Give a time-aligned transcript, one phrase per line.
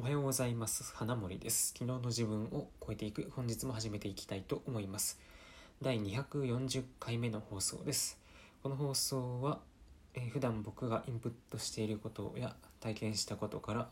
[0.00, 0.94] おはようございます。
[0.94, 1.74] 花森です。
[1.76, 3.32] 昨日の自分を超えていく。
[3.34, 5.18] 本日も始めていきたいと思います。
[5.82, 8.16] 第240回目の放送です。
[8.62, 9.58] この放送は、
[10.14, 13.88] え、普段僕がインプットしていることや体験したことから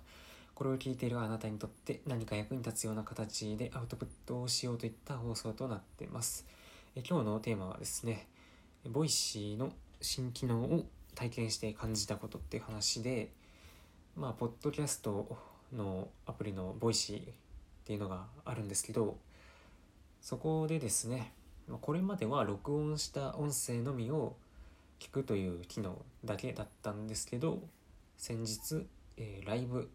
[0.54, 6.46] これを聞いているあなたにとって何か役に立つような形でアウトプットをしようといった放送となっています、
[6.94, 8.28] え、今日のテーマはですね
[8.88, 10.86] Voicy の新機能を
[11.16, 13.32] 体験して感じたことっていう話で
[14.14, 17.22] まあポッドキャストのアプリの Voicy っ
[17.84, 19.16] ていうのがあるんですけど
[20.20, 21.32] そこでですね
[21.80, 24.36] これまでは録音した音声のみを
[25.00, 27.62] 聞くという機能だけだったんですけど
[28.16, 29.90] 先日、えー、ライブ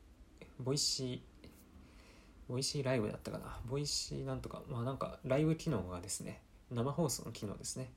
[0.59, 3.57] Voicy Voicy ライブだったかな？
[3.65, 7.90] Voicy なんとかまあなんかライブ機能がですね生放送の機能ですね。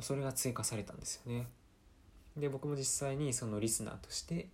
[0.00, 1.46] それが追加されたんですよね。
[2.36, 4.48] で僕も実際にそのリスナーとして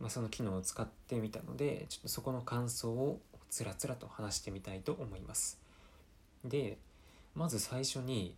[0.00, 5.60] まあ、その機能を使ってみたのでちょっとそこの感想をつらつらと話してみたいと思います。
[6.44, 6.78] で
[7.34, 8.34] まず最初に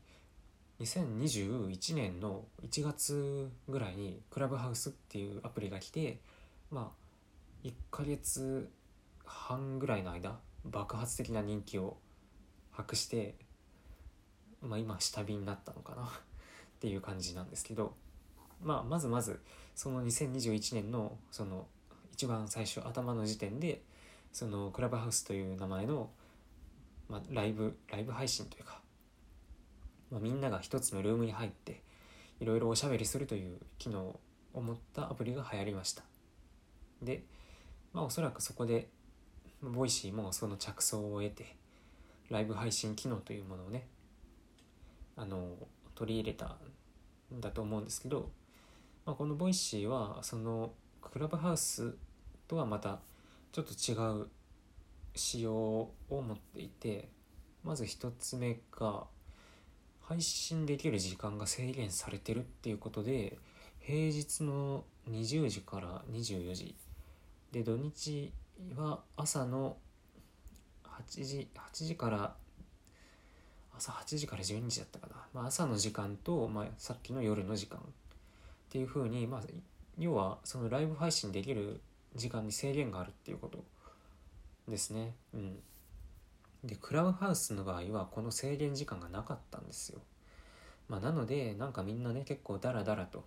[0.81, 6.19] 2021年の1月ぐらいにクラブハウスっていうアプリが来て
[6.71, 8.69] まあ1ヶ月
[9.25, 11.97] 半ぐらいの間爆発的な人気を
[12.73, 13.35] 博して、
[14.61, 16.07] まあ、今下火になったのかなっ
[16.81, 17.95] ていう感じなんですけど
[18.63, 19.41] まあ、まずまず
[19.75, 21.67] その2021年のその
[22.13, 23.83] 一番最初頭の時点で
[24.33, 26.11] そのクラブハウスという名前の、
[27.09, 28.81] まあ、ライブライブ配信というか、
[30.11, 31.83] まあ、みんなが一つのルームに入って
[32.41, 34.19] いろいろおしゃべりするという機能
[34.55, 36.03] を持ったアプリが流行りました。
[37.03, 37.25] で
[37.93, 38.89] まあおそらくそこで
[39.63, 41.57] Voicy もその着想を得て
[42.31, 43.87] ライブ配信機能というものをね
[45.17, 45.57] あの
[45.95, 46.57] 取り入れた
[47.35, 48.31] んだと思うんですけど
[49.05, 51.95] まあ、この Voicy はそのクラブハウス
[52.47, 53.01] とはまた
[53.51, 54.29] ちょっと違う
[55.15, 57.09] 仕様を持っていて
[57.65, 59.05] まず1つ目が
[60.01, 63.39] 配信できる時間が制限されてるっていうことで
[63.81, 66.75] 平日の20時から24時。
[67.51, 68.33] で土日
[68.77, 69.77] は朝の
[70.85, 72.35] 8時8時から
[73.77, 77.79] 朝8時から12時だったかな、まあ、朝の時間と、まあ、さっきの夜の時間
[78.73, 79.41] っていうふうに、まあ、
[79.99, 81.83] 要はそのライブ配信できる
[82.15, 83.63] 時間に制限があるっていうこと
[84.67, 85.15] ですね。
[85.35, 85.59] うん。
[86.65, 90.01] で、クラブハウスの場合はこの制限時間がなかったんですよ。
[90.89, 93.27] まあ、なので、なんかみんなね、結構ダラダラと、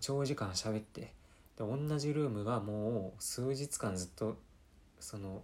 [0.00, 1.10] 長時間喋って、で、
[1.58, 4.38] 同じルームがもう数日間ずっと、
[5.00, 5.42] その、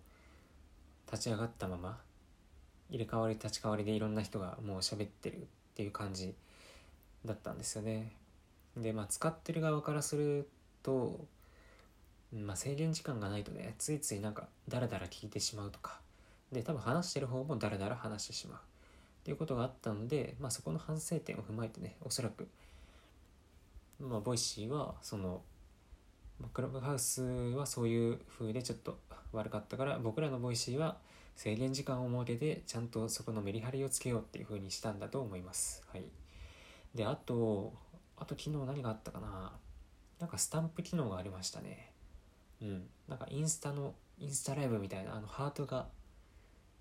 [1.13, 2.01] 立ち上がったまま、
[2.89, 5.45] 入れ替わり立ち替わりでいろんな人がもう喋ってるっ
[5.75, 6.35] ていう感じ
[7.27, 8.24] だったんですよね。
[8.77, 10.49] でまあ使ってる側からする
[10.83, 11.25] と、
[12.33, 16.01] まあ、制限時間がないとねついついなんかダラダラ聞いてしまうとか。
[16.53, 18.59] で多分話してる方もダラダラ話してしまう。
[18.59, 18.61] っ
[19.25, 22.47] ていうことがあったので、まあ、そこの反省点を踏まえてねおそらく、
[23.99, 25.41] まあ、ボイシーはその
[26.53, 28.99] クラブハウスはそういう風でちょっと
[29.33, 30.99] 悪かったから僕らのボイシーは
[31.37, 35.83] 制限時間を設けてちゃんとそこのメリハリをつけようっていう風にしたんだと思います。
[35.91, 36.05] はい、
[36.95, 37.73] であと
[38.25, 39.53] あと昨日何があったかな
[40.19, 41.93] なんかスタンプ機能がありましたね。
[42.63, 42.89] うん。
[43.07, 45.89] なんかインスタの、インスタライブみたいな、あのハートが、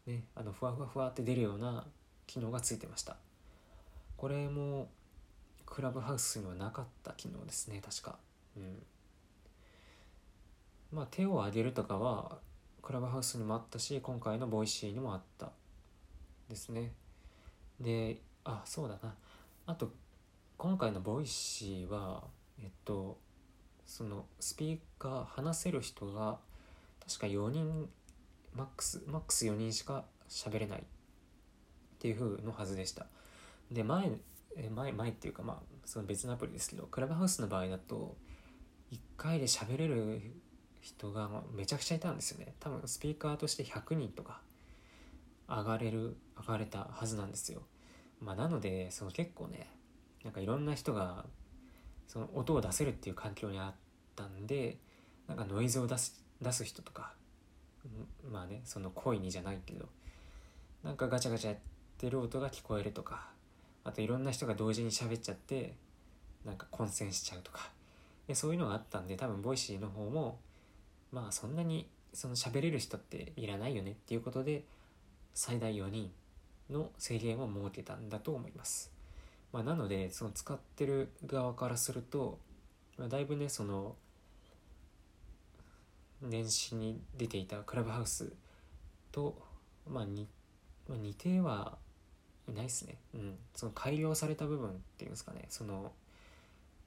[0.06, 1.86] ね、あのふわふわふわって出るような
[2.28, 3.18] 機能がついてました。
[4.16, 4.88] これも、
[5.66, 8.18] クラブハウスにはなかった機能ですね、確か。
[8.56, 8.82] うん。
[10.94, 12.38] まあ、手を挙げるとかは、
[12.82, 15.52] クラブハウスにもあったし、今回のボイシーにもあった
[16.48, 16.94] ですね。
[17.82, 19.14] で、あ、そうだな。
[19.66, 19.92] あと、
[20.58, 22.24] 今回のボイシーは
[22.62, 23.20] えっと
[23.86, 26.40] そのスピーカー話せる人が
[27.06, 27.90] 確か4人
[28.56, 30.84] マックスマックス4人しか喋れないっ
[32.00, 33.08] ていう風のはずでした。
[33.72, 34.12] で前
[34.74, 38.16] 前前っていうかまあその別のアプリですけどクラブハウスの場合だと
[38.92, 40.22] 1回で喋れる
[40.82, 42.54] 人がめちゃくちゃいたんですよね。
[42.60, 44.42] 多分スピーカーとして100人とか
[45.48, 47.64] 上がれる上がれたはずなんですよ。
[48.22, 49.68] まあなのでその結構ね
[50.24, 51.26] なんかいろんな人が
[52.08, 53.74] その音を出せるっていう環境にあっ
[54.16, 54.78] たんで
[55.28, 57.14] なんかノイズを出す出す人とか
[58.32, 59.86] まあねその声にじゃないけど
[60.84, 61.58] なんかガチャガチャやっ
[61.98, 63.28] てる音が聞こえるとか
[63.84, 65.74] あといろんな人が同時に喋っちゃって
[66.46, 67.70] なんか混戦しちゃうとか
[68.28, 70.38] でそういうのがあったんで多分ボイシーの方も
[71.12, 74.64] まあそんなにその喋れる人っていらないよねっていうことで
[75.34, 76.12] 最大4人
[76.70, 78.93] の制限を設けたんだと思います。
[79.54, 82.40] まあ、なのでその使ってる側からすると、
[82.98, 83.96] まあ、だいぶねその
[86.22, 88.34] 年始に出ていたクラブハウス
[89.12, 89.38] と、
[89.88, 90.28] まあ、に
[90.88, 91.78] まあ、似ては
[92.48, 92.98] いないですね。
[93.14, 93.36] うん。
[93.56, 95.46] その改良された部分っていうんですかね。
[95.50, 95.94] その、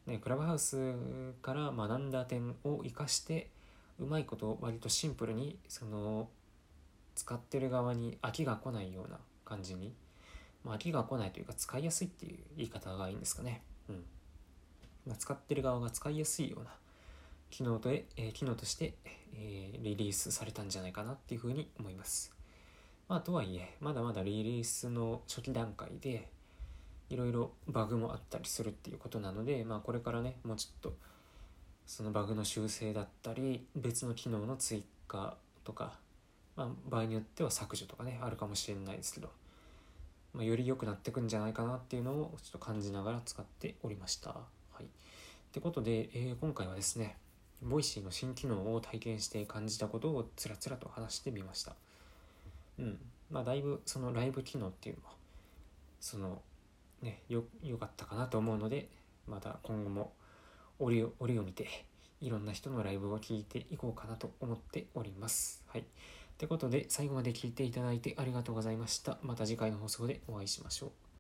[0.07, 0.95] ね、クラブハウス
[1.43, 3.51] から学んだ点を生かして、
[3.99, 6.29] うまいこと割とシンプルに、その、
[7.15, 9.95] 使ってる側に飽きが来ないような感じに、
[10.67, 13.63] まあ、飽きが来ないというか使いやすいっていう言い方がいいんですかね。
[13.89, 14.05] うん。
[15.07, 16.75] まあ、使ってる側が使いやすいような
[17.51, 18.95] 機能と,、えー、機能として、
[19.33, 22.35] えー、リリースされたんじゃないかなっていうふうに思います。
[23.09, 26.29] まあとはいえまだまだリリースの初期段階で
[27.09, 30.97] いろいろバグもあったりするっていうことなのでまあこれからねもうちょっと
[31.87, 35.93] そのバグの修正だったり別の機能の追加とか、
[36.57, 39.31] まあ、場合によっては削除とかねあるかもしれないですけど、
[40.37, 44.31] まあ、より良くなってくんじゃないかなっていうのをちょっと感じながら使っておりました。
[44.31, 44.37] は
[44.81, 44.87] い、っ
[45.51, 47.17] てことで、えー、今回はですね
[47.63, 51.75] ボイシーの新機能を体験して感じたことをつらつらと話してみました。
[52.79, 52.99] うん。
[53.31, 55.15] まあ、だいぶそのライブ機能っていうのは、
[56.01, 56.43] その、
[57.03, 58.89] ね、よ、良かったかなと思うので、
[59.27, 60.13] また今後も
[60.79, 61.87] 折を、折を見て、
[62.21, 65.65] いろんな人のライブを聞いていこうかなと思っております。
[65.69, 65.85] はい。
[66.37, 69.19] ってことで、最後まで聞いていただいてありがとうございました。
[69.23, 71.06] また次回の放送でお会いしましょう。